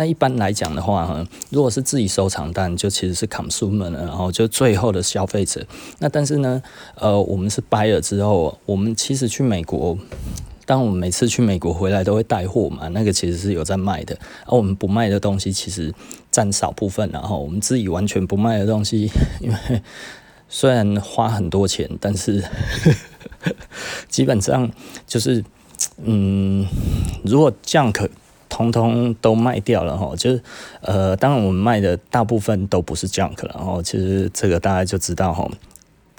[0.00, 5.62] 那一般来讲的话，如果是自己收藏，当然就其实是 consumer 然后就最后的消费者。
[5.98, 6.62] 那但是呢，
[6.94, 9.98] 呃，我们是 buyer 之后，我们其实去美国。
[10.64, 14.16] 当我们每次去美国回来都会带货嘛，那个其实是有在卖的。
[14.46, 15.92] 而我们不卖的东西其实
[16.30, 19.10] 占少部分，然后我们自己完全不卖的东西，
[19.42, 19.82] 因为
[20.48, 22.42] 虽然花很多钱，但是
[24.08, 24.70] 基本上
[25.06, 25.44] 就是，
[26.02, 26.66] 嗯，
[27.22, 28.08] 如果这样可
[28.50, 30.42] 通通都卖掉了哈，就是
[30.82, 35.48] 呃，当然我们卖的大部分都不是 junk 了，然后其实这个大家就知道哈。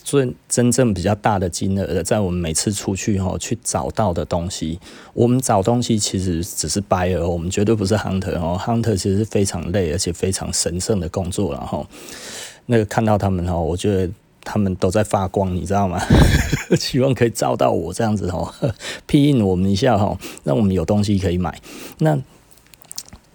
[0.04, 4.80] 最真正比较大的金额的，在我们每次出去哈去找到的东西，
[5.14, 8.60] 我们找东西其实只是 buyer，我们绝对不是 hunter 哦。
[8.60, 11.86] hunter 其实是非常累而且非常神圣的工作，然后
[12.66, 14.12] 那个看到他们哈，我觉得
[14.44, 16.00] 他们都在发光，你知道吗？
[16.77, 18.54] 希望可以照到我这样子哦，
[19.05, 21.59] 庇应我们一下哈，让我们有东西可以买。
[21.99, 22.20] 那。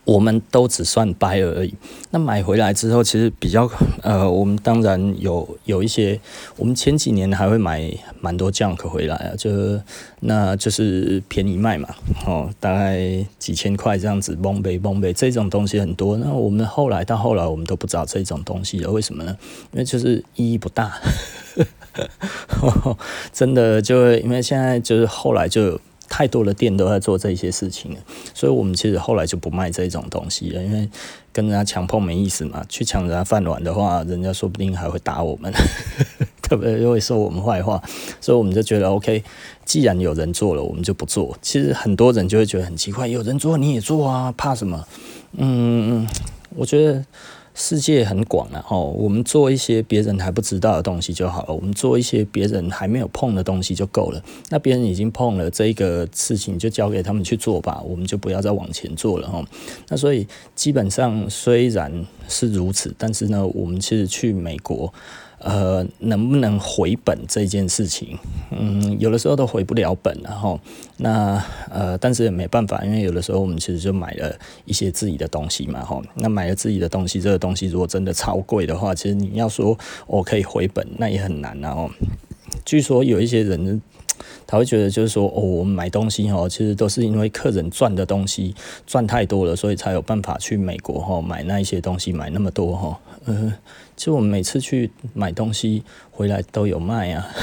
[0.07, 1.75] 我们都只算白而已。
[2.11, 3.69] 那买回来之后，其实比较
[4.03, 6.19] 呃，我们当然有有一些，
[6.57, 9.51] 我们前几年还会买蛮多 junk 回来啊，就
[10.21, 11.89] 那就是便宜卖嘛，
[12.25, 16.17] 哦，大概几千块这样子，崩杯崩杯这种东西很多。
[16.17, 19.37] 那我们后来到后来，我们都不找这种东西了，为什么呢？
[19.73, 21.01] 因为就是意义不大，
[23.35, 25.81] 真的就因为现在就是后来就。
[26.09, 27.99] 太多的店都在做这些事情了，
[28.35, 30.89] 所以我们其实后来就不卖这种东西了，因为
[31.33, 32.65] 跟人家强碰没意思嘛。
[32.69, 35.53] 去抢人家饭碗的话，人家说不定还会打我们，
[36.41, 37.83] 特别又会说我们坏话，
[38.21, 39.23] 所以我们就觉得 OK，
[39.65, 41.37] 既然有人做了，我们就不做。
[41.43, 44.87] 其实很多人就会觉得很奇怪，有人做你也做啊，怕什么？
[45.37, 46.07] 嗯，
[46.55, 47.05] 我觉得。
[47.59, 54.23] 世界很广了，哦，我们做一些别人还不知道的东西就好了，我们做一些别人还没有碰的东西就够了。
[54.51, 59.43] 那别人已经碰了这个事情，就交给他们去做吧，我们就不要再往前做了哈。
[59.89, 64.93] 那所以基本上虽然是如此，但是呢，我们其实去美国。
[65.39, 68.19] 呃，能不能回本这件事情，
[68.51, 70.59] 嗯，有的时候都回不了本，然后
[70.97, 74.35] 那呃，但是也没办法，因为有的时候我们其实就买了
[74.65, 81.91] 一些自己的东西嘛，哈，那买了自己的东西，这个东西如果真的超贵的话，其实你要说我可以回本，那也很难，然后
[82.65, 83.81] 据说有一些人。
[84.47, 88.55] 他会觉得就是说，哦，我们买东西哦，其实都是因为客人赚的东西
[88.87, 92.99] 赚太多了，所以才有办法去美国哈买那一些东西买那么多哈。
[93.27, 93.53] 嗯，
[93.97, 97.27] 其实我们每次去买东西回来都有卖啊。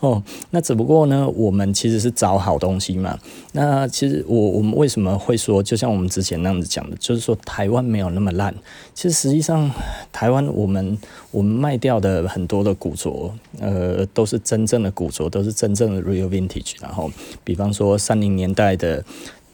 [0.00, 3.18] 哦，那只不过呢，我们其实是找好东西嘛。
[3.52, 8.54] 那其实我我们为什么会说，就像我们之前那样子讲的，就是说台湾没有那么烂。
[8.94, 9.70] 其实实际上，
[10.10, 10.96] 台湾我们
[11.30, 16.76] 我们卖掉的很多的古着，呃，都是真正的古着，都是真正的 real vintage。
[16.80, 17.10] 然后，
[17.44, 19.04] 比方说三零年代的，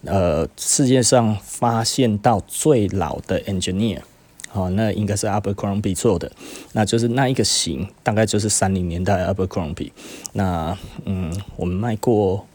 [0.07, 4.01] 呃，世界上发现到最老的 engineer。
[4.53, 6.33] 哦，那应该是 Abercrombie 做的，
[6.73, 9.91] 那就是那一个型，大概就是三零年代 Abercrombie。
[10.33, 10.75] 那
[11.05, 12.47] 嗯，我们卖过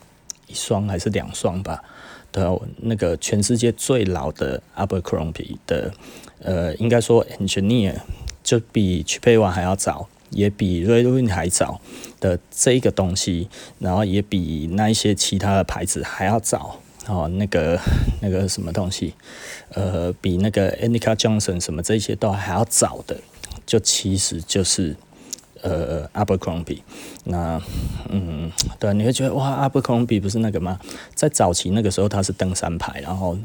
[0.48, 1.84] 一双还是两双吧？
[2.32, 2.44] 对，
[2.78, 5.94] 那个全世界最老的 Abercrombie 的，
[6.40, 7.98] 呃，应该说 Engineer
[8.42, 11.80] 就比 Chippewa 还要早，也比 r e d w i n 还早
[12.20, 13.48] 的这个东西，
[13.78, 16.80] 然后也比那一些其他的牌子还要早。
[17.08, 17.80] 哦，那个
[18.22, 19.14] 那个什么东西，
[19.74, 23.18] 呃，比那个 Annika Johnson 什么这些都还要早的，
[23.66, 24.96] 就其实就是
[25.62, 26.82] 呃 Abercrombie。
[27.24, 27.62] 那
[28.10, 30.80] 嗯，对，你会觉得哇，Abercrombie 不是那个吗？
[31.14, 33.38] 在早期那个时候，它是登山牌，然后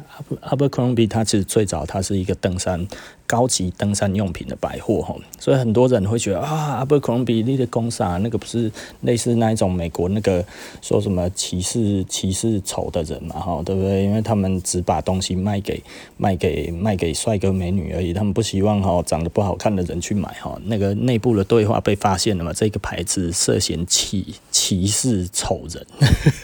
[0.43, 2.87] Abercrombie 它其实最早它是一个登山
[3.27, 8.73] 高级登山用品的百货，所以很多人会觉得啊，Abercrombie 你的公司啊，那个不是
[9.03, 10.45] 类似那一种美国那个
[10.81, 14.05] 说什么歧视歧视丑的人嘛哈，对不对？
[14.05, 15.83] 因为他们只把东西卖给
[16.17, 20.59] 卖给卖给帅哥美女而已，他们不希望哈长得不好看的人去买哈。
[20.65, 22.53] 那个内部的对话被发现了嘛？
[22.55, 25.85] 这个牌子涉嫌歧歧视丑人，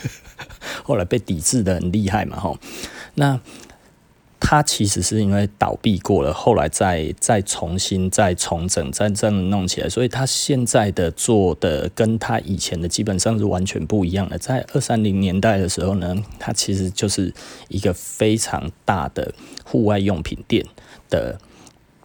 [0.82, 2.58] 后来被抵制得很厉害嘛吼。
[3.14, 3.38] 那
[4.40, 14.36] 他其实是因为倒闭过了，后来再再重新再重整，再这样弄起来，所以他现在的做的跟他以前的基本上是完全不一样的。
[14.36, 17.32] 在二三零年代的时候呢，他其实就是
[17.68, 19.32] 一个非常大的
[19.64, 20.66] 户外用品店
[21.08, 21.38] 的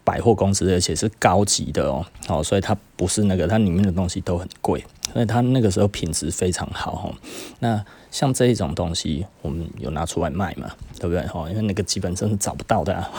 [0.07, 4.81] 百货公司，而且是高级的哦，哦，所以它不是那个，它里面的东西都很贵。
[5.11, 7.13] 所以它那个时候品质非常好哈，
[7.59, 11.49] 那像这一种东西，我们有拿出来卖嘛，对不对哈？
[11.49, 13.09] 因为那个基本上是找不到的啊。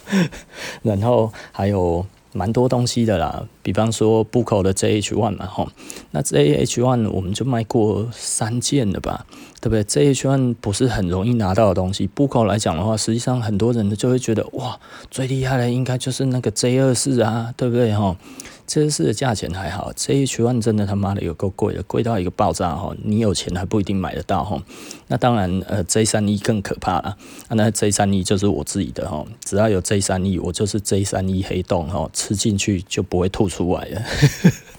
[0.82, 5.68] 然后还有蛮多东西的啦，比方说 Buco 的 JH One 嘛，吼，
[6.10, 9.24] 那 JH One 我们就卖过三件了吧，
[9.60, 14.78] 对不对？JH One 不是很容易拿到的东西，Buco 来讲的话，实际上很多人就会觉得，哇，
[15.10, 17.92] 最厉害的应该就是那个 J 二四啊，对不对？
[17.92, 18.16] 吼。
[18.66, 22.94] 这次的价钱还好，JH1 真的他妈的有够贵的，贵到一个爆炸哈！
[23.02, 24.62] 你有钱还不一定买得到哈。
[25.08, 27.16] 那当然，呃，J31 更可怕了。
[27.48, 34.02] 那 J31 就是我自己的哈，只要有 J31，我就是 J31 黑洞哈，吃进去就不会吐出来了。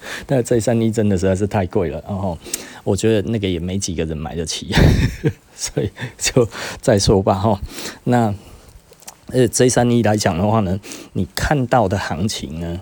[0.25, 2.37] 但 J31 真的实在是太贵了，然后
[2.83, 4.73] 我觉得那个也没几个人买得起，
[5.55, 6.47] 所以就
[6.81, 7.59] 再说吧哈。
[8.05, 8.33] 那
[9.27, 10.79] 呃，J31 来讲的话呢，
[11.13, 12.81] 你看到的行情呢？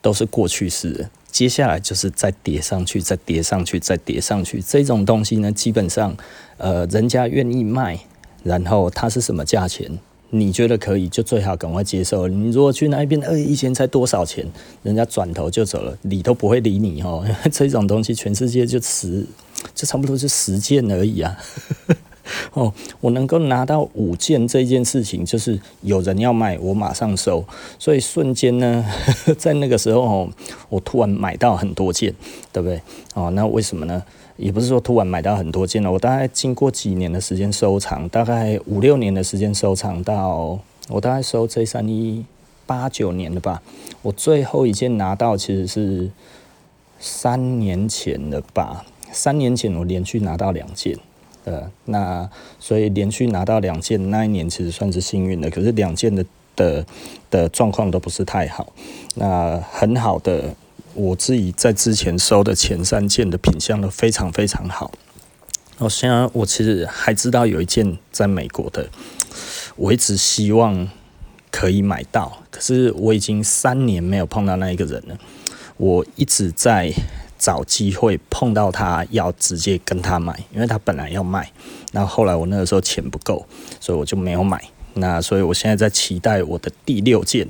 [0.00, 4.60] 都是过去式，接下来就是再叠上去，再叠上去，再叠上去。
[4.60, 6.16] 这种东西呢，基本上，
[6.56, 8.00] 呃，人家愿意卖，
[8.42, 10.00] 然后它是什么价钱，
[10.34, 12.26] 你觉得可以，就最好赶快接受。
[12.26, 14.46] 你如果去那边，呃，以前才多少钱，
[14.82, 17.22] 人家转头就走了，理都不会理你哦。
[17.52, 19.26] 这种东西，全世界就十，
[19.74, 21.36] 就差不多就十件而已啊。
[22.54, 27.44] 哦，我能够拿到五件这件事情，就是有人要卖，我马上收，
[27.78, 28.82] 所以瞬间呢，
[29.36, 30.30] 在那个时候哦，
[30.70, 32.14] 我突然买到很多件，
[32.50, 32.80] 对不对？
[33.12, 34.02] 哦，那为什么呢？
[34.42, 40.58] 也不是说突然买到很多件了，我大概经过几年的时间收藏，大概五六年的时间收藏到
[40.88, 42.24] 我大概收 J 三一
[42.66, 43.62] 八九年了吧。
[44.02, 46.10] 我最后一件拿到其实是
[46.98, 50.98] 三年前了吧，三年前我连续拿到两件。
[51.44, 52.28] 呃，那
[52.58, 55.48] 所以连续拿到两件，那一年其实算是幸运的。
[55.50, 56.24] 可是两件的
[56.56, 56.86] 的
[57.30, 58.72] 的状况都不是太好。
[59.14, 60.54] 那很好的，
[60.94, 64.92] 我自己在之前收的前三件的品相都非常非常好。
[65.78, 68.88] 我现在我其实还知道有一件在美国的，
[69.76, 70.88] 我一直希望
[71.50, 75.18] 可以买到，可是我已经三年没有碰到那一个人了。
[75.76, 76.92] 我一直在。
[77.42, 81.50] 找机会碰到他，要直接跟他买，因为他本来要卖，
[81.92, 83.44] 然后后来我那个时候钱不够，
[83.80, 84.62] 所以我就没有买。
[84.94, 87.44] 那所以我现在在期待我的第六件，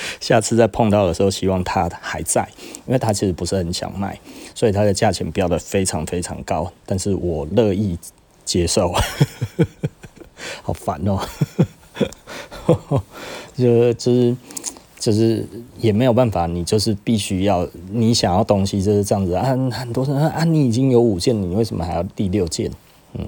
[0.20, 2.48] 下次再碰到的时候，希望它还在，
[2.86, 4.18] 因为它其实不是很想卖，
[4.54, 7.98] 所以它的价钱标得非常非常高，但是我乐意
[8.44, 8.92] 接受，
[10.62, 11.20] 好烦哦，
[13.56, 14.36] 就就是。
[15.00, 15.46] 就是
[15.78, 19.44] 也没有办法，你就是必须要你想要东西就是这样子啊。
[19.70, 22.68] 很多人啊，你已经有五件，你为什么还要第六件？
[23.14, 23.24] 嗯，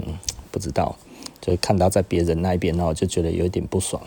[0.51, 0.97] 不知道，
[1.41, 4.03] 就看到在别人那边哦，就觉得有一点不爽。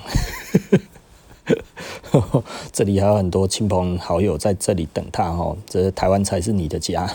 [2.71, 7.09] 这里还有很多亲朋好友在这里等他哦，这台湾才是你的家，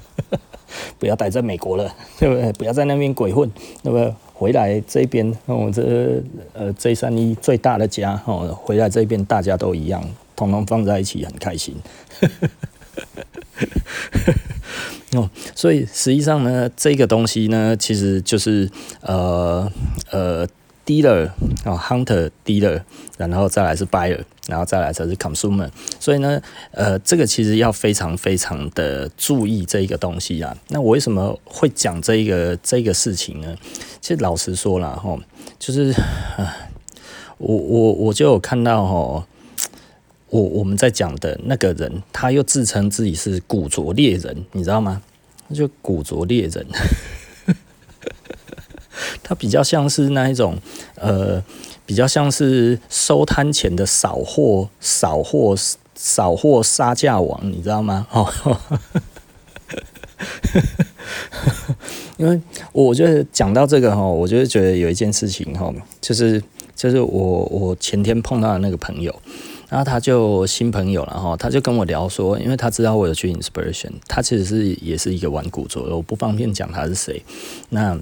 [0.98, 2.52] 不要待在美国了，对不对？
[2.52, 3.50] 不要在那边鬼混，
[3.82, 4.14] 对不对？
[4.34, 6.22] 回来这边，哦，这
[6.52, 10.04] 呃 J 三一最大的家，哦，回来这边大家都一样，
[10.36, 11.74] 统统放在一起，很开心。
[15.14, 18.70] 哦，所以实际上呢，这个东西呢，其实就是
[19.00, 19.70] 呃
[20.10, 20.46] 呃。
[20.86, 21.30] Dealer
[21.64, 22.80] 哦，Hunter Dealer，
[23.18, 25.68] 然后再来是 Buyer，然后再来才是 Consumer。
[25.98, 26.40] 所以呢，
[26.70, 30.56] 呃，这个其实要非常非常的注意这一个东西啊。
[30.68, 33.56] 那我为什么会讲这一个这一个事情呢？
[34.00, 35.18] 其实老实说了哈，
[35.58, 35.92] 就是
[37.38, 39.26] 我我我就有看到哈，
[40.30, 45.02] 我我们在讲的那个人，他又自称自己是古着猎人，你知道吗？
[45.52, 46.64] 就古着猎人。
[49.22, 50.56] 它比较像是那一种，
[50.94, 51.42] 呃，
[51.84, 55.54] 比较像是收摊前的扫货、扫货、
[55.94, 58.06] 扫货杀价王，你知道吗？
[58.12, 58.26] 哦，
[62.16, 62.40] 因为
[62.72, 66.42] 我觉得讲到这个哈，我就是觉得有一件事情哈，就是
[66.74, 69.14] 就是我我前天碰到的那个朋友，
[69.68, 77.22] 然后他就新朋友了哈，他就跟我聊说，因为他知道我有去 Inspiration，他其实是也是一个玩古着，我不方便讲他是谁，
[77.68, 77.98] 那。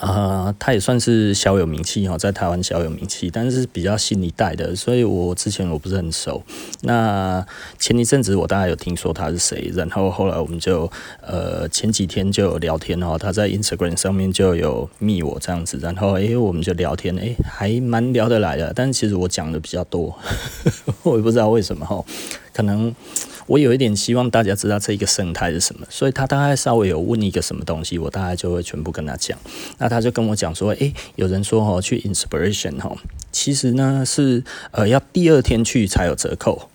[0.00, 6.42] 呃，他也算是小有名气哈，在台湾小有名气，但是比较新一代的，所以我之前我不是很熟。
[6.82, 7.44] 那
[7.78, 10.90] 前一阵子我大概有听说他是谁，然后后来我们就
[11.22, 20.14] 呃前几天就有聊天哈，他在 Instagram 上面就有密我这样子，然后诶、欸、我们就聊天，诶、还蛮聊得来的，但是其实我讲的比较多，
[21.02, 22.04] 我也不知道为什么哈，
[22.52, 22.94] 可能。
[23.48, 29.36] 我有一点希望大家知道这一个生态是什么，所以他大概稍微有问一个什么东西，我大概就会全部跟他讲。
[29.78, 32.94] 那他就跟我讲说，诶、有人说哦，去 Inspiration 哈，
[33.32, 36.68] 其实呢是呃要第二天去才有折扣。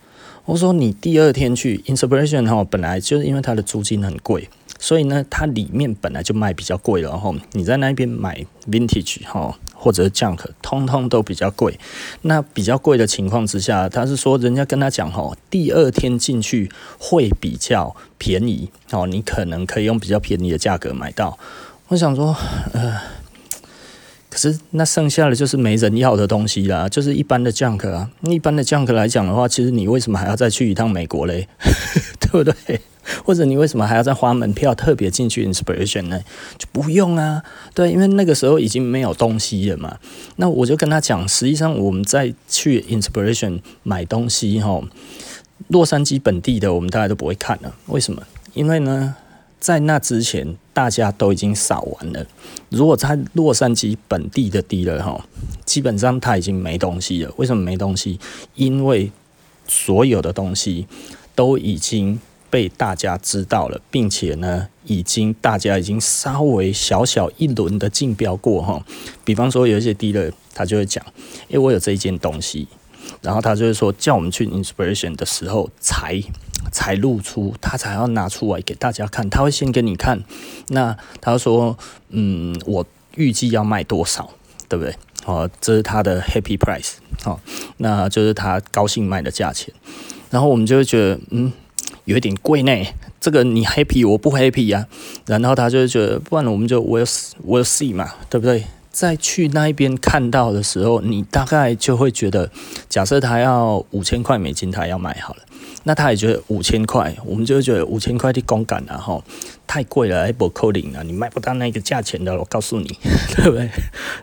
[0.46, 4.50] 我说你第二天去 Inspiration 哈，本来就是因为它的租金很贵，
[4.80, 7.34] 所以呢它里面本来就卖比较贵了哈。
[7.52, 9.58] 你在那边买 Vintage 哈。
[9.84, 11.78] 或者是 junk，通通都比较贵。
[12.22, 21.38] 那比较贵的情况之下，他是说人家跟他讲吼，第二天进去会比较便宜哦，你可能可以用比较便宜的价格买到。
[21.90, 22.34] 我想说，
[22.72, 22.98] 呃。
[24.30, 28.10] 可是那剩下的就是没人要的东西啦，就是一般的 junk 啊。
[28.22, 31.48] 一般的 junk 来讲的话，其实你为什么还要再去一趟美国嘞？
[32.20, 32.82] 对不对？
[33.24, 36.20] 或者你为什么还要再花门票特别进去 inspiration 呢？
[36.58, 37.44] 就不用啊。
[37.74, 39.98] 对，因为那个时候已经没有东西了嘛。
[40.38, 44.82] 那我就跟他讲，实际上我们在去 inspiration 买东西哈，
[45.68, 47.76] 洛杉矶本地的我们大家都不会看了。
[47.88, 48.24] 为什么？
[48.54, 49.16] 因为呢？
[49.60, 52.28] 在那之前，大家都已经扫完了。
[52.68, 55.26] 如果在洛杉矶本地的 dealer 哈，
[55.64, 57.34] 基本上他已经没东西了。
[57.38, 58.20] 为什么没东西？
[58.56, 59.10] 因为
[59.66, 60.86] 所有的东西
[61.34, 62.20] 都已经
[62.54, 68.86] 被大家知道了，并且呢，已经大家已经稍微小小一轮的竞标过哈。
[69.26, 71.04] 比方说，有一些 dealer 他就会讲
[71.50, 72.68] ：“诶，我有这一件东西。”
[73.24, 76.22] 然后他就会说：“叫我们去 inspiration 的时候才。”
[76.72, 79.30] 才露出，他才要拿出来给大家看。
[79.30, 80.24] 他会先给你看，
[80.70, 81.78] 那他说
[82.10, 84.32] ：“嗯，我预计要卖多少，
[84.70, 84.96] 对不对？
[85.26, 86.94] 哦，这是他的 happy price，
[87.26, 87.40] 哦，
[87.78, 89.74] 那就是他高兴卖的价钱。
[90.32, 91.52] 然后我们就会觉得，嗯，
[92.06, 92.72] 有一点贵呢。
[93.20, 94.88] 这个你 happy，我不 happy 呀。
[95.26, 97.06] 然后他就觉得，不然我们就 we'll
[97.48, 98.66] we'll see 嘛，对不对？
[98.92, 102.52] 在去那一边看到的时候，你大概就会觉得，
[102.88, 105.42] 假设他要五千块美金，他要买好了。”
[105.86, 109.22] 那他也觉得五千块，我们就觉得五千块的公感啊，吼，
[109.68, 112.88] 太贵了，还不扣零啊，你卖不到那个价钱的，我告诉你，
[113.36, 113.70] 对不对？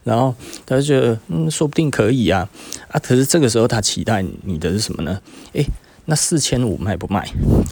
[0.03, 0.35] 然后
[0.65, 2.49] 他就觉得，嗯，说不定可以啊，
[2.89, 5.21] 啊，可是这个时候他期待你的是什么呢？
[5.53, 5.67] 诶，
[6.07, 7.29] 那四千五卖不卖？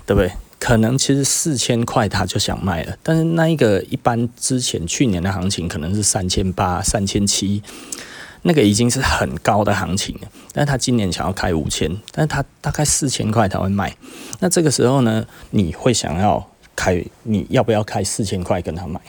[0.07, 0.33] 对不对？
[0.59, 7.63] 可能其实四千块他就想卖了，但是那一个一般之前去年的行情可能是三千八、三千七。
[8.43, 13.95] 那个已经是很高的行情了，但是他今年想要开五千，但是他大概四千块他会卖。
[14.39, 19.01] 那这个时候呢，你会想要开，你要不要开四千块跟他买？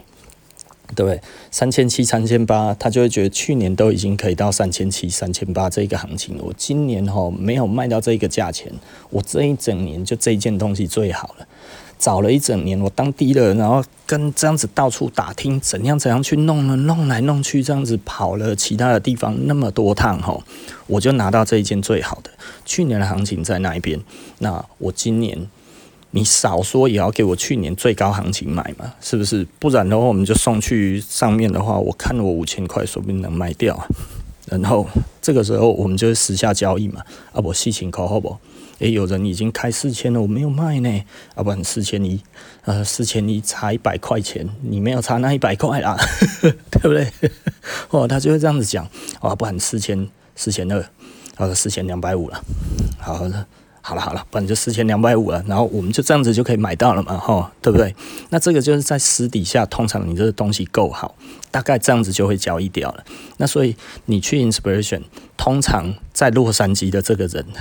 [0.96, 1.22] 对不对？
[1.52, 8.72] 三千七、三千八，他就会觉得去年都已经可以到三千七、三千八这个行情，我今年哈没有卖到这个价钱，
[9.10, 11.48] 我这一整年就这一件东西最好了。
[11.98, 16.74] 找了一整年，我当地的然后跟这样子到处打听，怎样怎样去弄呢？
[16.78, 20.42] 弄来弄去，这样子跑了其他的地方那么多趟吼，
[20.88, 22.32] 我就拿到这一件最好的。
[22.64, 24.00] 去年的行情在那一边，
[24.38, 25.38] 那我今年
[26.12, 29.46] 你少说也要给我去年最高行情买嘛，是不是？
[29.60, 33.88] 不然的话，我们就送去上面的话，我看我五千块，说不定能卖掉啊。
[34.48, 34.88] 然后
[35.22, 37.02] 这个时候我们就私下交易嘛，
[37.32, 38.36] 啊不，细情口好不？
[38.80, 41.04] 诶，有人已经开四千了，我没有卖呢，
[41.36, 42.20] 啊，不然四千一，
[42.64, 45.96] 呃，四千一差一百块钱，你没有差那一百块啦，
[46.72, 47.12] 对不对？
[47.92, 48.90] 哦，他就会这样子讲，
[49.20, 50.84] 啊，不然四千四千二，
[51.36, 52.42] 好，四千两百五了，
[52.98, 53.46] 好的，
[53.82, 57.96] 好了好了，不然就四千两百五了，然后我们就这样子就可以买到了嘛，哈，对不对？
[58.30, 61.16] 那这个就是在私底下，通常你这个东西够好，
[61.52, 63.04] 大概这样子就会交易掉了。
[63.38, 65.04] 那所以你去 Inspiration，
[65.38, 67.46] 通常在洛杉矶的这个人。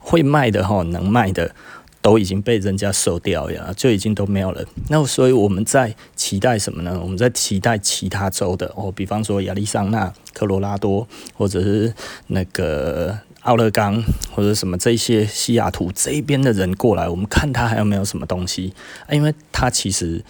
[0.00, 1.54] 会卖的哈，能卖的
[2.00, 4.64] 都已经被人家收掉了，就已经都没有了。
[4.88, 6.98] 那所以我们在期待什么呢？
[7.02, 11.92] 我们在期待其他州的哦，比方说亚利桑那、科罗拉多，或者是
[12.28, 13.18] 那个
[13.48, 18.74] 奥勒冈，或者什么这些西雅图这边的人过来，我们看他还有没有什么东西
[19.06, 19.14] 啊？
[19.14, 20.22] 因为他其实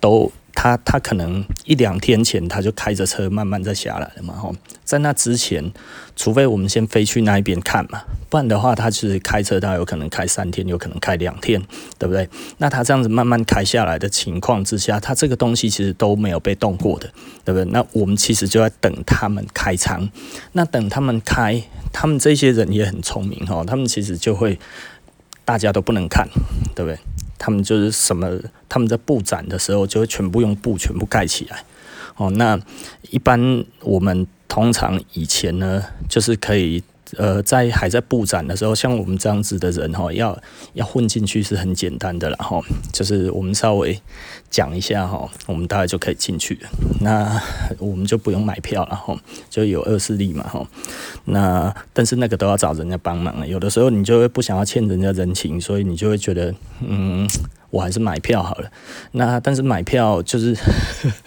[0.00, 0.32] 都。
[0.54, 5.72] 他他可能一两天前他就开着车慢慢在下来了嘛，吼，在那之前，
[6.16, 11.60] 除非我们先飞去那一边看嘛，不然的话，他其实开车他有可能开三天，有可能开两天，
[11.98, 12.28] 对不对？
[12.58, 17.10] 那他这样子慢慢开下来的情况之下，他这个东西其实都没有被动过的，
[17.44, 17.64] 对不对？
[17.72, 20.08] 那我们其实就在等他们开仓，
[20.52, 24.58] 那等他们开，他们这些人也很聪明哈，他们其实就会
[25.44, 26.28] 大家都不能看，
[26.74, 26.98] 对不对？
[27.38, 28.38] 他们就是什么？
[28.68, 31.64] 他们在布展的时候，就会全部用布全部盖起来。
[32.16, 32.60] 哦，那
[33.10, 36.82] 一般我们通常以前呢，就是可以。
[37.16, 40.36] 呃，在还在布展的时候，像我们这样子的人哈，要
[40.72, 42.60] 要混进去是很简单的了哈，
[42.92, 44.00] 就是我们稍微
[44.50, 46.58] 讲一下哈，我们大概就可以进去。
[47.00, 47.40] 那
[47.78, 49.16] 我们就不用买票了哈，
[49.50, 50.66] 就有恶势力嘛哈。
[51.26, 57.28] 那但是那个都要找人家帮忙，有的时候你就会不想要欠人家人情，所以你就会觉得，嗯，
[57.70, 58.70] 我还是买票好了。
[59.12, 60.56] 那但是买票就是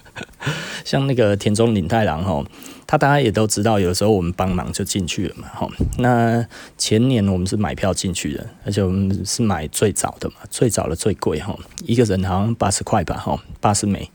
[0.83, 2.43] 像那个田中领太郎哈。
[2.87, 5.67] 他大家也都知道，有时候我们帮忙就进去了嘛，哈。
[5.97, 6.43] 那
[6.77, 11.53] 前年我们是买票进去的，而且我们是买最早的嘛，最早的最贵哈，
[11.83, 14.09] 一个人好像八十块吧，哈，八十美，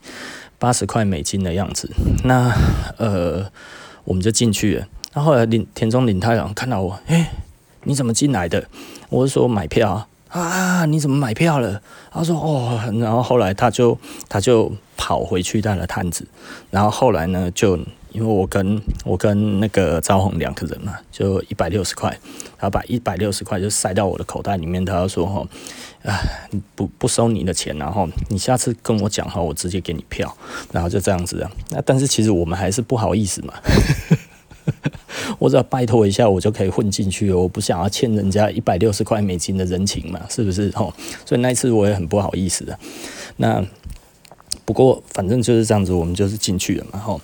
[0.57, 1.87] 八十块美金的样子。
[2.23, 2.51] 那
[2.97, 3.45] 呃，
[4.05, 4.87] 我们就进去了。
[5.13, 7.31] 那后来林田中林太郎看到我，哎，
[7.83, 8.67] 你怎么进来的？
[9.09, 10.07] 我是说买票啊。
[10.29, 11.79] 啊，你怎么买票了？
[12.11, 13.95] 他说哦，然后后来他就
[14.27, 16.27] 他就跑回去带了摊子，
[16.71, 17.77] 然后后来呢，就
[18.13, 22.17] 因为我跟我跟那个招红两个人嘛，就一百六十块，
[22.57, 25.45] 他把一百六十块就塞到我的口袋里面，他就说哈，
[26.03, 26.21] 啊，
[26.75, 30.33] 不不收你的钱，然后你下次跟我讲哈，我直接给你票，
[30.71, 31.51] 然后就这样子啊。
[31.71, 33.53] 那但是其实我们还是不好意思嘛。
[35.39, 37.33] 我只要拜托一下，我就可以混进去。
[37.33, 40.71] 我不想要欠人家一百六十块美金的人情嘛，是不是？
[40.75, 40.93] 哦，
[41.25, 42.79] 所以那一次我也很不好意思的。
[43.35, 43.61] 那
[44.65, 46.99] 不过反正就是这样子，我们就是进去了嘛。
[46.99, 47.19] 吼，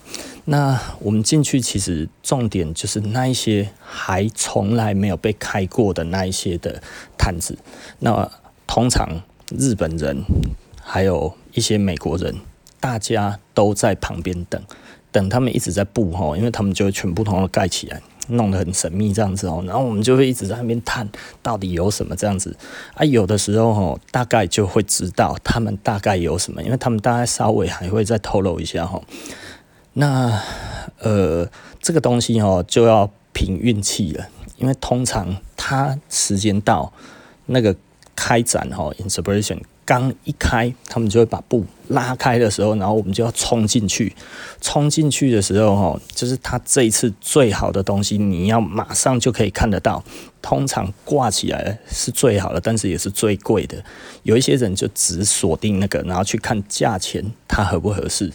[0.45, 6.81] 那我们进去其实重点就是那一些还从来没有被开过的那一些的
[7.17, 7.57] 摊子。
[7.99, 8.29] 那
[8.67, 9.21] 通常
[9.57, 10.23] 日本人
[10.81, 12.35] 还有一些美国人，
[12.79, 14.61] 大家都在旁边等。
[15.11, 19.63] 等他们一直在布吼，因为他们就全部统统盖起来，弄得很神秘这样子哦。
[19.65, 21.07] 然后我们就会一直在那边探
[21.41, 22.55] 到底有什么这样子
[22.93, 23.03] 啊。
[23.03, 29.01] 有的时候哦，大概就会知道他们大概有什么，因为他们大概稍微还会再透露一下哈。
[29.93, 30.41] 那
[30.99, 31.49] 呃，
[31.81, 36.93] 这个东西哦就要凭运气了，因为通常他时间到
[37.47, 37.75] 那个
[38.15, 39.59] 开展哈，inspiration。
[39.89, 44.15] 刚一开，他们就会把布拉开的时候，然后我们就要冲进去。
[44.61, 50.03] 冲进去的时候，哈，就是他这一次最好的东西，你要马上就可以看得到。
[50.43, 53.83] 通常挂起来是最好的，但是也是最贵的。
[54.21, 58.31] 有一些人就只锁定那个，然后去看价钱，它合不合适。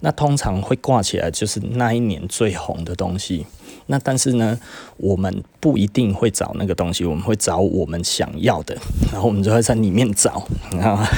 [0.00, 3.44] 那通常会挂起来，就是那一年最红的东西。
[3.86, 4.58] 那但是呢，
[4.96, 8.76] 我们不一定会找那个东西，我们会找我们想要的，
[9.12, 11.06] 然后我们就会在里面找，你知道吗？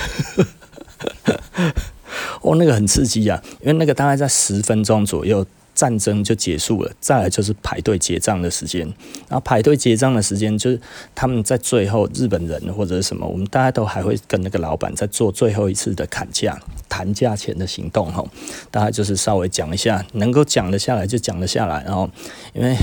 [2.43, 5.45] 哦，那个很刺激啊，因为那个大概在十分钟左右。
[5.77, 8.81] 战争就结束了，再来就是排队结账的时间。
[9.29, 10.81] 然后排队结账的时间，就是
[11.15, 18.25] 他们在最后日本人或者什么，我们大家都还会跟那个老板在做最后一次的砍价、谈价钱的行动哈。
[18.71, 21.85] 大概就是稍微讲一下，能够讲得下来就讲得下来。
[21.85, 22.11] 然后，
[22.55, 22.75] 因为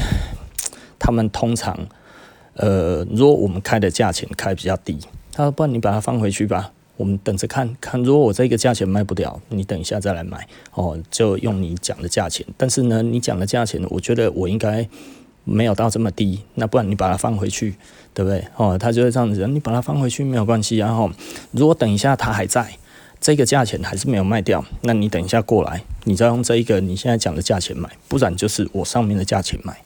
[1.00, 1.76] 他们通常，
[2.54, 5.00] 呃，如果我们开的价钱开比较低，
[5.32, 12.46] 他说：“不然你把它放回去吧。”我们等着看看，如果我这个价钱卖不掉，你等一下再来买哦，就用你讲的价钱。
[12.56, 14.88] 但是呢，你讲的价钱，我觉得我应该
[15.44, 17.76] 没有到这么低，那不然你把它放回去，
[18.14, 18.46] 对不对？
[18.56, 20.78] 哦，他就会这样子，你把它放回去没有关系。
[20.78, 21.10] 然后，
[21.52, 22.78] 如果等一下他还在，
[23.20, 29.82] 这个价钱还是没有卖掉，那你等一下过来，你再用这一个你现在讲的价钱买，不然就是我上面的价钱买。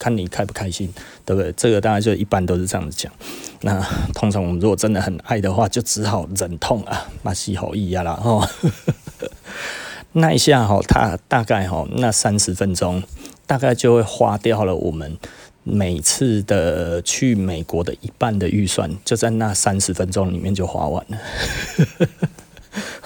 [0.00, 0.92] 看你开不开心，
[1.26, 1.52] 对不对？
[1.52, 3.12] 这个大家就一般都是这样子讲。
[3.60, 3.80] 那
[4.14, 8.48] 通常我们如果真的很爱的话，就只好忍痛啊，把戏好一压了哦。
[10.12, 13.02] 那一下哈，他大概哈那三十分钟，
[13.46, 15.18] 大概就会花掉了我们
[15.62, 21.18] 每次的去美国的一半的预算，就在那三十分钟里面就花完了。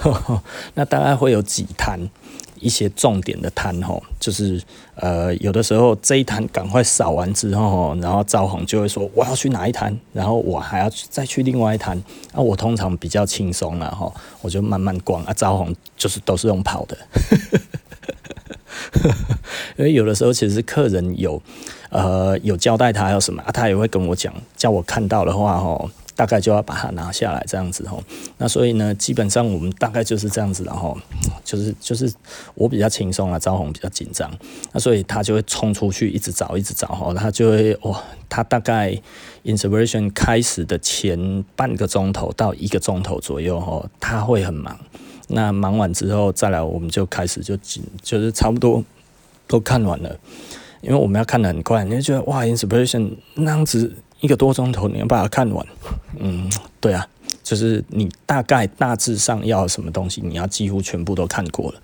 [0.75, 2.09] 那大概会有几摊。
[2.65, 4.59] 一些重点的摊吼，就是
[4.95, 12.01] 呃，有的时候这一摊赶快扫完之后，然后招红就会说我要去哪一摊，然后我还要再去另外一摊。
[12.33, 15.33] 那、我通常比较轻松了哈，我就慢慢逛啊。
[15.33, 16.97] 招红就是都是用跑的，
[19.77, 21.39] 因为有的时候其实客人有
[21.89, 25.87] 呃有交代他要什么，他也会跟我讲，叫我看到的话吼。
[26.15, 28.01] 大概就要把它拿下来，这样子吼。
[28.37, 30.97] 那所以呢，基本上我们大概就是这样子，然后
[31.43, 32.11] 就是就是
[32.53, 34.31] 我比较轻松啊，招红比较紧张。
[34.71, 37.13] 那所以他就会冲出去，一直找，一直找吼。
[37.13, 38.97] 他就会哇，他大概
[39.43, 44.79] inspiration 开始的前半个钟头到一个钟头左右吼，他会很忙。
[45.27, 48.83] 那忙完之后再来，我们就开始就紧，就是差不多
[49.47, 50.17] 都看完了。
[50.81, 53.91] 因为我们要看得很快，你就觉得哇，inspiration 那样子。
[54.25, 55.63] 一个多钟头，你要把它看完。
[56.17, 57.07] 嗯，对啊，
[57.43, 61.79] 就是你大概大致上要什么东西，你要几乎全部都看过了。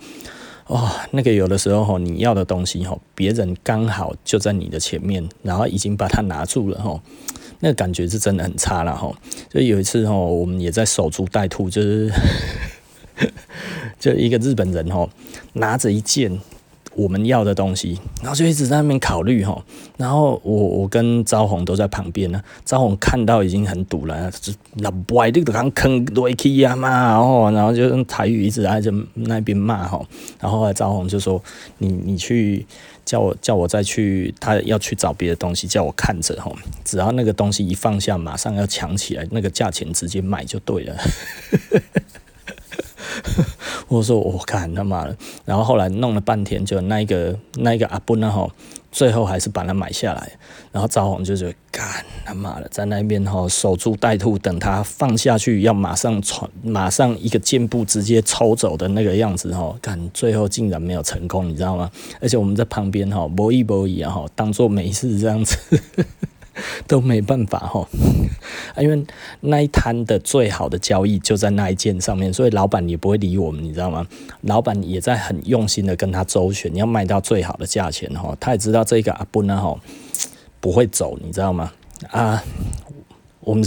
[0.65, 6.99] 哦，那个有的时候吼，你要的东西吼，别人刚好就在你的前面，然后已经把它拿住了吼，
[7.59, 9.15] 那个感觉是真的很差了吼。
[9.51, 12.11] 所以有一次吼，我们也在守株待兔，就是
[13.99, 15.07] 就一个日本人吼，
[15.53, 16.41] 拿着一件。
[16.95, 19.63] 我们要的东西，然后就一直在那边考虑哈。
[19.97, 22.41] 然后我我跟招红都在旁边呢。
[22.65, 30.03] 招红看到已经很堵了，就那歪的刚坑落去呀嘛，然后然后就用台语一直在这那边骂哈。
[30.39, 31.41] 然后后来招红就说
[31.79, 32.65] ：“你你去
[33.05, 36.51] 叫我叫我再去，他要去找别的东西，叫我看着哈。
[36.83, 40.95] 只要那个东西一放下，马上要抢起来，那个价钱直接买就对了。”
[43.87, 48.51] 我说我干他妈的，然后后来弄了半天，就那一个那一个阿布呢吼，
[48.91, 50.31] 最后还是把它买下来。
[50.71, 51.83] 然后赵红就觉干
[52.23, 61.91] 他妈的，在那边吼守株待兔，等他放下去要马上传，马上一个箭步直接抽走的那个样子吼，干最后竟然没有成功，你知道吗？
[62.21, 65.57] 而且我们在旁边吼，博弈博弈啊吼，当做没事这样子。
[66.87, 67.87] 都没办法哈，
[68.77, 69.05] 因为
[69.41, 74.07] 那一摊的最好的交易就在那一件上面，所以老板也不会理我们，你知道吗？
[74.41, 78.35] 老板也在很用心的跟他周旋，你要卖到最好的价钱哈。
[78.39, 79.79] 他也知道这个阿布呢哈
[80.59, 81.71] 不会走，你知道吗？
[82.09, 82.43] 啊，
[83.41, 83.63] 我们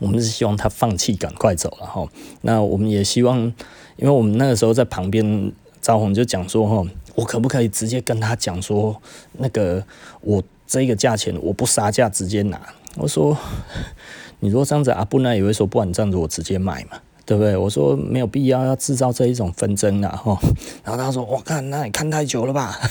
[0.00, 2.06] 我们是希望他放弃，赶快走了哈。
[2.42, 3.38] 那我们也希望，
[3.96, 9.00] 因为我们那个时候在旁边，赵红就讲说哈，我可不可以直接跟他讲说，
[9.38, 9.84] 那个
[10.20, 10.42] 我。
[10.70, 12.60] 这个价钱我不杀价直接拿，
[12.94, 13.36] 我说，
[14.38, 16.90] 你如果这样子阿布那也会说，不然这样子我直接买嘛，
[17.26, 17.56] 对不对？
[17.56, 20.38] 我说没有必要要制造这一种纷争啊，哈，
[20.84, 22.78] 然后他说，我看那你看太久了吧。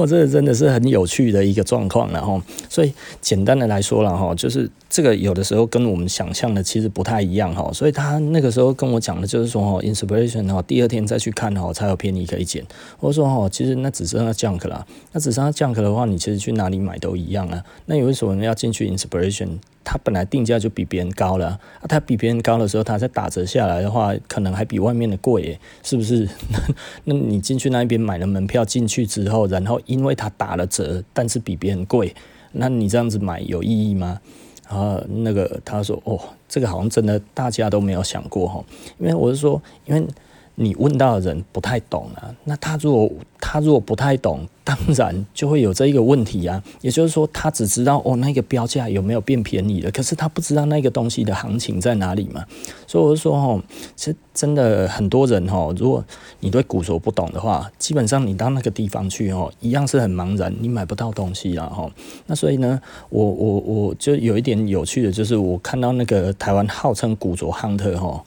[0.00, 12.64] 我这个真的是很有趣的一个状况，然后，所以简单的来说了哈，就是这个有的时候跟我们想象的其实不太一样哈，所以他那个时候跟我讲的就是说哈，inspiration 哈，第二天再去看哈才有便宜可以捡。
[12.98, 17.62] 我说哈，其实那只剩下 junk 啦，那只剩下 junk 的话，你其实去哪里买都一样啊。
[17.84, 19.58] 那你为什么要进去 inspiration？
[19.82, 21.46] 它本来定价就比别人高了，
[21.80, 26.28] 啊，它比别人高的时候，它再打折下来的话，可能还比外面的贵耶，是不是？
[27.04, 32.14] 那你进去那边买了门票进去之后，然后因为它打了折，但是比别人贵，
[32.52, 34.20] 那你这样子买有意义吗？
[34.68, 38.64] 然后那个他说，哦，这个好像真的大家都没有想过哈，
[38.98, 40.06] 因为我是说，因为
[40.54, 44.46] 你问到的人不太懂啊，那他如果他如果不太懂。
[44.62, 52.44] 当然就会有这一个问题啊，也就是说，他只知道哦那个标价有没有变便宜了，可是他不知道那个东西的行情在哪里嘛。
[52.86, 53.62] 所以我说哦，
[53.96, 56.04] 其实真的很多人哦，如果
[56.40, 61.90] 你对古着不懂的话，基本上你到那个地方去哦，一样是很茫然，你买不到东西啦哈。
[62.26, 68.22] 那所以呢，我我我就有一点有趣的就是，我看到那个台湾号称古着 hunter 哈，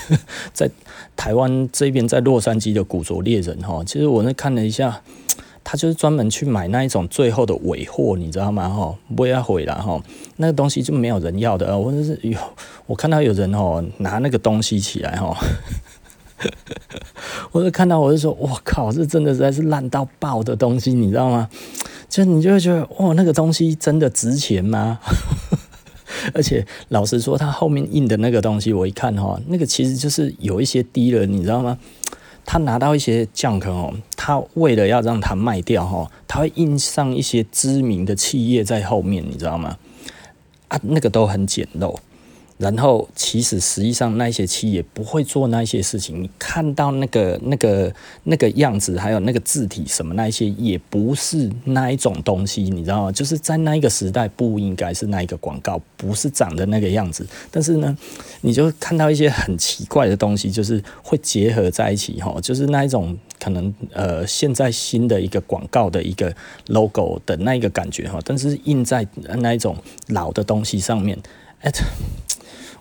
[0.52, 0.70] 在
[1.16, 5.00] 台湾这边在洛杉矶的古着猎人哈，其实我那看了一下。
[5.70, 8.70] 他就是专门去买那一种最后的尾货，你知道吗？
[8.70, 10.02] 哈，不要毁了哈，
[10.38, 11.76] 那个东西就没有人要的。
[11.76, 12.38] 我就是有，
[12.86, 15.36] 我看到有人哦拿那个东西起来哈，
[17.52, 21.50] 我就看到我就说，我靠，这真的实在是烂到爆的东西，你知道吗？
[22.08, 24.98] 就你就会觉得，哇，那个东西真的值钱吗？
[26.32, 31.76] 而且老实说，他后面印的那个东西，我一看哈，那个其实就是有一些低了，你知道吗？
[32.50, 39.76] 他拿到一些 junk 哦，他为了要让它卖掉哈，他会印上一些知名的企业在后面，你知道吗？
[40.68, 41.94] 啊，那个都很简陋。
[42.58, 46.20] 然后，其实实际上那些企业不会做那些事情。
[46.20, 47.94] 你看到那个、那个、
[48.24, 53.12] 那个样子，还有那个字体什么那一些，也不是那一种东西，你知道吗？
[53.12, 57.24] 就是在那一个时代，不应该是那一个广告，不是长的那个样子。
[57.52, 57.96] 但是呢，
[58.40, 66.34] 你就看到一些很奇怪的东西，就是会结合在一起，哈，就是那一种可能呃，现在新的一个广告的一个
[66.66, 69.06] logo 的那一个感觉，哈，但是印在
[69.38, 69.76] 那一种
[70.08, 71.16] 老的东西上面，
[71.60, 71.70] 哎。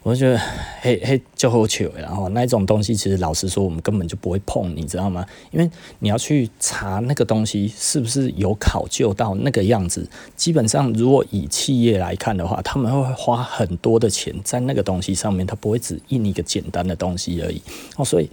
[0.03, 0.39] 我就觉得
[0.81, 5.25] 嘿嘿就好糗，然后那一种东西，其实老实说，我们根本就不会碰，你知道吗？
[5.51, 10.09] 因为你要去查那个东西是不是有考究到那个样子。
[10.35, 17.61] 基本上，如果以企业来看的话，他们会花很多的钱在那个东西上面，他不会只印一个简单的东西而已。
[17.97, 18.29] 哦，所以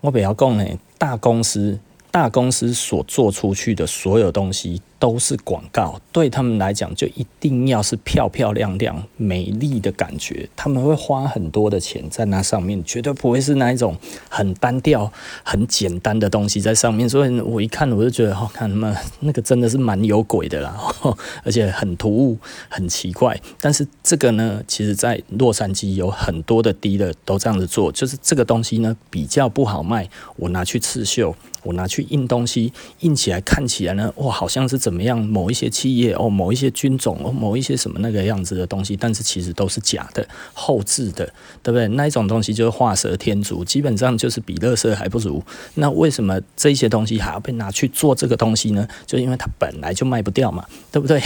[0.00, 0.64] 我比较讲呢，
[0.96, 1.78] 大公司。
[2.10, 10.48] 大公司所做出去的所有东西都是广告，对他们来讲就一定要是漂漂亮亮、美丽的感觉。
[10.56, 13.96] 他们会花很多的钱在那上面，绝对不会是那一种
[14.28, 15.12] 很单调、
[15.44, 17.08] 很简单的东西在上面。
[17.08, 20.76] 所以我一看我就觉得，哦，看他们那个真的是蛮有鬼的啦，
[21.44, 22.36] 而且很突兀、
[22.68, 23.40] 很奇怪。
[23.60, 31.36] 但是这个呢，其实在洛杉矶有很多的 dealer 都这样子做，就是这个东西呢比较不好卖，我拿去刺绣。
[31.64, 35.20] 我拿去印东西，印起来看起来呢，哇，好像是怎么样？
[35.20, 41.26] 某一些企业哦，某一些军种哦，某一些什么那个样子的东西，但是其实都是假的，后置的，
[41.62, 41.86] 对不对？
[41.88, 45.42] 那一种东西就是画蛇添足，基本上就是比乐色还不如。
[45.74, 48.88] 那为什么这些东西还要被拿去做这个东西呢？
[49.04, 51.20] 就因为它本来就卖不掉嘛，对不对？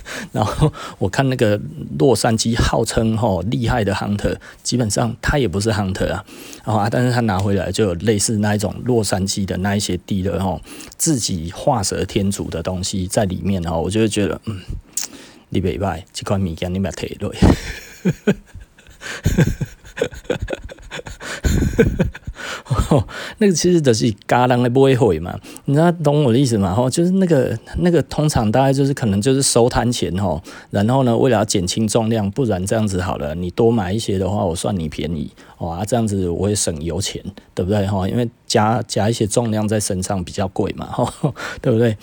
[0.32, 1.60] 然后我看那个
[1.98, 6.24] 洛杉矶号称吼厉害的 hunter，基本上他也不是 hunter 啊，
[6.64, 10.60] 啊，但是他拿回来就有类似那一种洛杉矶的那一些地的吼，
[10.96, 14.60] 自己画蛇添足的东西在里面哦，我就会觉得嗯，
[15.50, 17.32] 你别买这款物件，你别提落。
[22.90, 23.06] 哦，
[23.38, 26.74] 那个其实就是嘎人的不会回嘛，你知道懂我的意思吗？
[26.74, 37.22] 吼，就是那个那个通常大概就是可能就是收摊前吼，然后呢，为了要减轻重量，不然这样子好了，你多买一些的话，我算你便宜，哇，这样子我会省油钱，
[37.54, 37.86] 对不对？
[37.86, 41.96] 哈，因为加加一些重量在身上比较贵嘛，吼，对不对？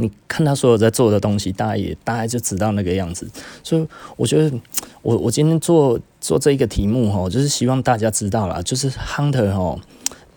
[0.00, 3.28] 你看他所有在做的东西，大概也大概就知道那个样子，
[3.64, 3.84] 所以
[4.16, 4.56] 我觉得
[5.02, 9.78] 我我今天做做这一个题目哈，就是希望大家知道啦，就是 hunter 哈，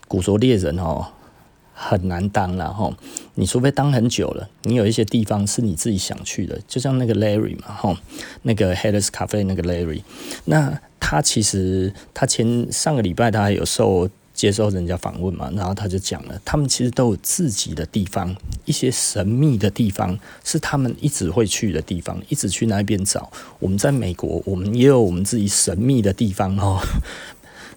[0.07, 1.13] 古着猎人哈，
[1.73, 2.91] 很难当了哈，
[3.35, 7.97] 你除非当很久了，你有一些地方是你自己想去的，就像那个 Larry 嘛哈，
[8.43, 10.03] 那个 Harris Cafe 那个 Larry，
[10.45, 14.09] 那他其实他前上个礼拜他还有受。
[14.41, 23.31] 接受人家访问嘛，然后他就讲了，他们其实都有自己的地方，一些神秘的地方是他们一直会去的地方，一直去那边找。
[23.59, 26.79] 我们在美国，我们也有我们自己神秘的地方哦。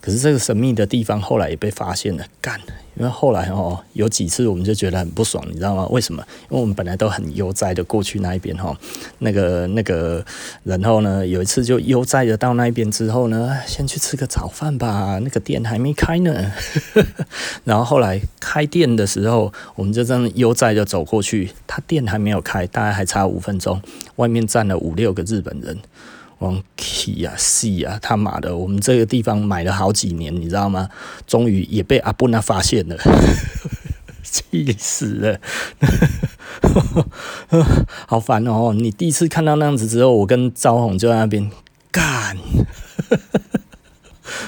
[0.05, 2.61] 可是这个神秘的地方后来也被发现了，干。
[2.97, 5.87] 因为后来哦，有几次我们就觉得很不爽，你知道吗？
[5.87, 6.23] 为什么？
[6.51, 8.77] 因为我们本来都很悠哉的过去那一边哈，
[9.19, 10.25] 那个那个，
[10.63, 16.53] 然后呢，有一次就悠哉的到那边之后呢，先去吃个早饭吧，那个店还没开呢。
[17.65, 23.81] 然后后来开店的时候，我们就这样悠哉的走过去，他店还没有开，大概还差五分钟，
[24.17, 25.77] 外面站了五六个日本人。
[26.39, 30.89] 王 key 呀，是呀，他妈的，我们这个地方买了好几年，你知道吗？
[31.27, 32.97] 终于也被阿布纳发现了，
[34.23, 35.41] 气死了，
[38.07, 38.73] 好烦哦！
[38.75, 41.51] 你第一次看到那样子之后，我跟赵红就在那边
[41.91, 42.37] 干，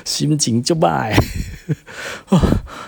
[0.05, 1.17] 心情就坏。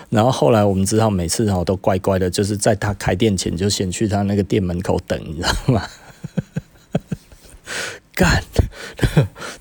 [0.09, 5.87] 然后后来我们知道，每次哦都乖乖的，就是在他开店前就先去他那个店门口等，你知道吗？
[8.13, 8.43] 干，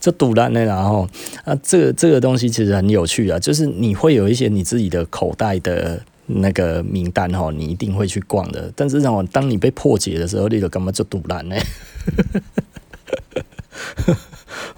[0.00, 1.08] 这赌烂的，然后
[1.44, 8.72] 啊，这个这个东西其实很有趣啊，就是你会有一些你自己的口袋的那个名单哈，你一定会去逛的。
[8.76, 11.56] 但是让我当你被破解的时候，你就干嘛就赌烂呢？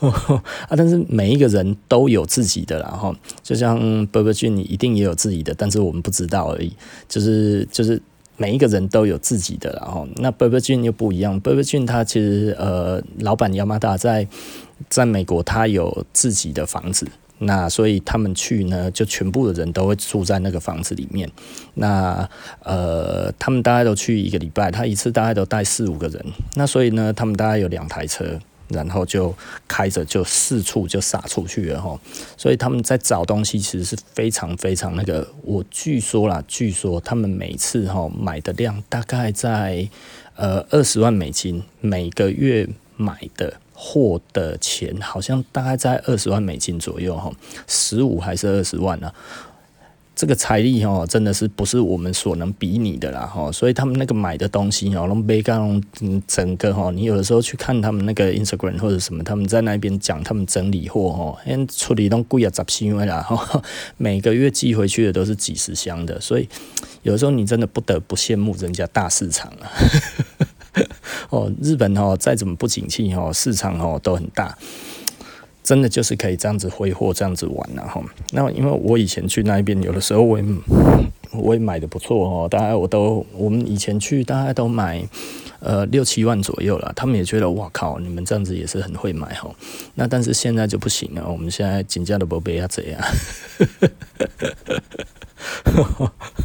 [0.01, 3.79] 啊，但是每一个人都有自己的，然后就像
[4.09, 6.73] Burberry 君，你一定也有自己的，但是我们不知道而已。
[7.09, 8.01] 就是就是。
[8.37, 11.39] 每一个人都有自己的，然后那 Burger King 又不一样。
[11.43, 14.27] Burberry Jean 他其实呃，老板 Yamada 在
[14.89, 17.07] 在美国，他有自己的房子，
[17.39, 21.31] 那所以他们去呢，就全部的人都会住在那个房子里面。
[21.75, 22.29] 那
[22.65, 26.25] 呃，他们大概都去一个礼拜，他一次大概都带四五个人。
[26.55, 28.39] 那所以呢，他们大概有两台车。
[28.73, 29.35] 然后就
[29.67, 32.01] 开着就四处就撒出去了哈，
[32.37, 35.27] 所以他们在找东西其实是非常非常那个。
[35.43, 39.89] 我据说啦，据说他们每次哈买的量大概在
[40.37, 47.33] 呃二十万美金，每个月买的货的钱好像大概在二十万美金左右哈，
[47.67, 49.11] 十五还是二十万呢？
[50.15, 55.83] 这个财力哦，真的是不是我们所能比拟的啦哈，所以他们那个买的东西哦，龙贝刚
[56.27, 63.63] 整个哈，你有的时候去看他们那个 Instagram 或者什么，他们在那边讲他们整理货哈，因处理都贵啊，杂七万啦哈，
[63.97, 66.47] 每个月寄回去的都是几十箱的，所以
[67.03, 69.73] 有的时候你真的不得不羡慕人家大市场啊，
[71.31, 74.57] 哦，日本哦再怎么不景气哦，市场哦都很大。
[75.63, 78.03] 真的就是可以这样子挥霍，这样子玩了哈。
[78.33, 80.45] 那因为我以前去那边，有的时候我也
[81.33, 82.49] 我也买的不错哦。
[82.49, 85.07] 大概我都我们以前去大概都买
[85.61, 86.93] 呃六七万左右了。
[86.97, 89.55] 他们也觉得哇靠，你们这样子也是很会买哈。
[89.95, 93.01] 那但是现在就不行了，我们现在金价都不被压这样。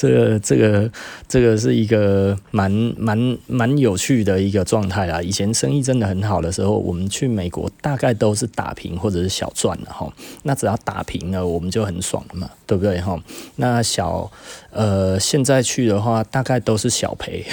[0.00, 0.90] 这个这个
[1.28, 5.20] 这个是一个蛮蛮蛮有趣的一个状态啦。
[5.20, 10.10] 以前生意真的很好的时候，我们去美国大概都是打平或者是小赚的哈。
[10.44, 13.22] 那只要打平了，我们就很爽了嘛，对不对哈？
[13.56, 14.32] 那小
[14.70, 17.44] 呃现在去的话，大概都是小赔。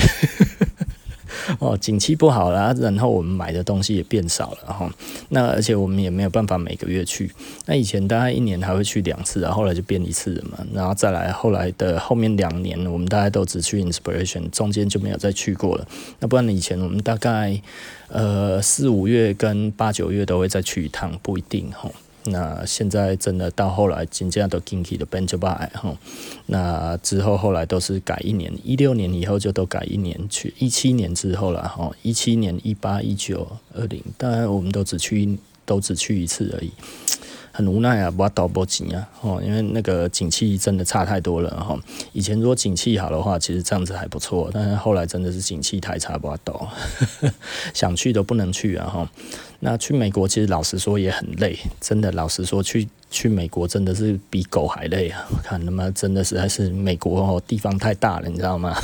[1.59, 4.91] 哦，景气不好啦，然后我们买的东西也变少了哈。
[5.29, 7.31] 那而且我们也没有办法每个月去。
[7.65, 10.65] 那以前大概一年还会去两次，然后后来就变一次了嘛。
[10.73, 15.87] 然后再来后来的后面两年，我们大概都只去 Inspiration，中间就没有再去过了。
[16.19, 17.59] 那不然以前我们大概
[18.09, 21.89] 呃四五月跟八九月都会再去一趟，不一定哈。
[22.29, 25.97] 那现在真的到后来，真正都进去的变就歹吼。
[26.47, 36.71] 那之后后来都是改一年，一六年以后就都改一年去，一七年之后了吼，一七年、一八、一九、二零，当然我们都只去都只去一次而已。
[37.57, 41.75] 很无奈啊，不要倒不紧啊，哦，因为那个景气真的差太多了哈。
[42.13, 46.69] 以前如果景气好的话，其实这样子还不错，但是后来真的是景气太差，不要倒，
[47.73, 49.09] 想去都不能去啊哈。
[49.59, 55.25] 那去美国其实老实说也很累，真的老实说去去美国真的是比狗还累啊！
[55.31, 58.77] 我看他妈真的实在是美国哦，地方太大了，你知道吗？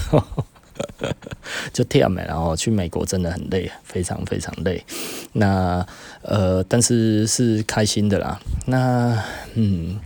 [1.74, 4.84] 就这样没，然后去美国真的很累，非常非常累。
[5.34, 5.86] 那
[6.22, 8.40] 呃，但是是开心的啦。
[8.66, 9.24] 那
[9.56, 10.00] 嗯。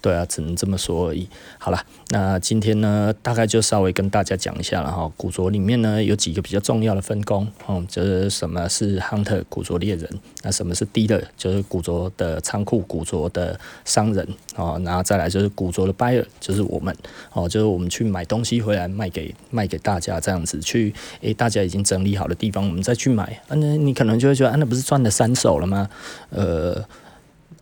[0.00, 1.28] 对啊，只能这么说而已。
[1.58, 5.10] 好了，那今天呢，大概就稍微跟大家讲一下了哈。
[5.16, 10.08] 古着里面呢，有几个比较重要的分工，哦，就是什么是 hunter 古着猎人，
[10.42, 16.96] 那什么是 dealer，就是古着的仓库、古着的商人，哦，然后再来就是古着的 buyer，就是我们，
[17.34, 23.24] 哦，就是我们去买东西回来卖给卖给大家这样子去，诶，大家已经整理好的地方，我们再去买。
[23.48, 25.88] 啊，那你可能就会觉得，啊，那不是赚了三手了吗？
[26.30, 26.82] 呃。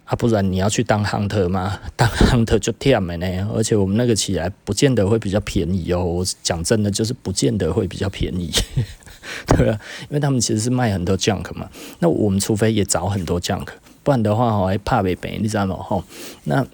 [0.09, 1.79] 啊，不然你要去当 hunter 吗？
[1.95, 6.03] 当 hunter 就忝的呢，而且我们那个起来不见得会比较便宜哦。
[6.03, 8.51] 我讲真的，就是不见得会比较便宜，
[9.47, 11.69] 对啊，因为他们其实是卖很多 junk 嘛。
[11.99, 13.67] 那我们除非也找很多 junk，
[14.03, 15.77] 不然的话哦，还怕被赔，你知道吗？
[15.77, 16.03] 吼，
[16.45, 16.67] 那。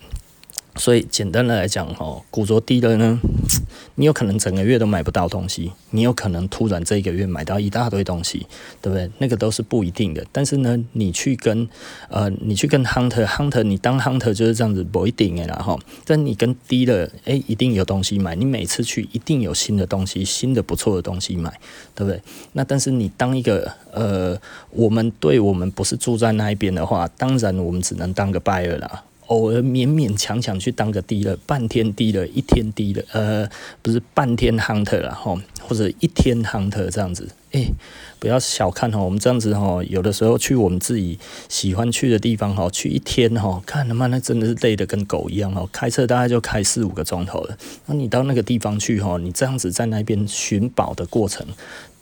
[0.76, 3.18] 所以简单的来讲，吼，古着低了呢，
[3.94, 8.46] 你有可能整个月都买不到东西，你有可能突然这一个月买到一大堆东西，
[8.82, 9.08] 对不对？
[9.18, 10.24] 那个都是不一定的。
[10.32, 11.68] 但是呢，你去跟
[12.08, 15.78] 呃，你去跟 hunter hunter，你当 hunter 就是这样子不一定的啦哈。
[16.04, 18.34] 但你跟低了，哎，一定有东西买。
[18.34, 21.52] 你每次去一定有新的东西，新的不错的东西买，
[21.94, 22.20] 对不对？
[22.52, 24.36] 那但是你当一个呃，
[24.70, 29.04] 我们对我们不是住在那一边的话，当然我们只能当个 buyer 啦。
[29.26, 33.48] 偶尔勉勉强强去当个 D 的半天 D 的一天 D 的呃，
[33.80, 37.72] 不是半天 hunter 啦，吼，或者一天 hunter 这样子，诶、
[38.18, 47.56] 不要小看吼，我们这样子吼，有的时候去我们自己喜欢去的地方吼，去一天吼，看他妈那真的是累得跟狗一样吼，开车大概就开四五个钟头了，
[47.86, 51.46] 那你到那个地方去吼，你这样子在那边寻宝的过程，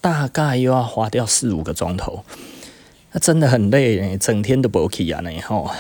[0.00, 2.24] 大概又要花掉四五个钟头，
[3.12, 5.70] 那真的很累呢，整天都不起啊，那吼。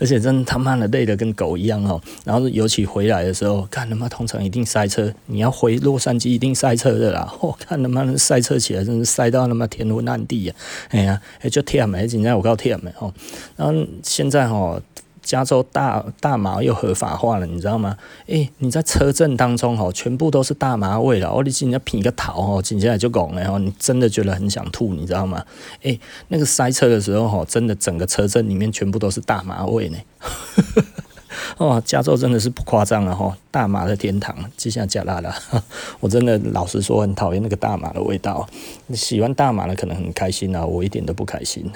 [0.00, 7.32] 而且真的他妈的累的跟狗一样哦，然后尤其回来的时候，看他妈通常一定塞车，你要回洛杉矶一定塞车的啦。
[7.40, 10.54] 我、 哦、看他妈的塞车起来，真是塞到他妈天昏暗地呀！
[10.90, 13.12] 哎呀，哎就天没，今天我告天没哦。
[13.56, 14.80] 然后现在哦。
[15.22, 17.96] 加州大大麻又合法化了，你知道吗？
[18.26, 21.32] 诶、你在车阵当中哦，全部都是大麻味了。
[21.32, 25.44] 我你今天品个头哦，紧接着就拱了哦，你真的觉得很想吐，你知道吗？
[25.82, 29.98] 诶、那个塞车的时候哦，真的整个车阵里面全部都是大麻味呢。
[31.56, 35.34] 哦，加州真的是不夸张了哈，大麻的天堂，就像加辣了。
[36.00, 38.46] 我真的老实说，很讨厌那个大麻的味道。
[38.92, 41.70] 喜欢大麻的可能很开心啊，我一点都不开心。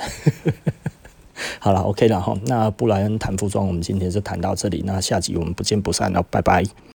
[1.59, 2.37] 好了，OK 了哈。
[2.47, 4.83] 那布莱恩谈服装，我们今天就谈到这里。
[4.87, 6.65] 那下集我们不见不散了，拜拜。